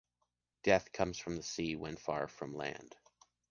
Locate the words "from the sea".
1.19-1.75